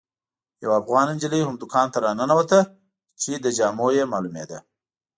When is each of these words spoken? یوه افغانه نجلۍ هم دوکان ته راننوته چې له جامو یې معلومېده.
یوه 0.63 0.75
افغانه 0.81 1.11
نجلۍ 1.15 1.41
هم 1.43 1.55
دوکان 1.61 1.87
ته 1.93 1.97
راننوته 2.05 2.59
چې 3.21 3.29
له 3.43 3.49
جامو 3.57 3.87
یې 3.97 4.03
معلومېده. 4.11 4.59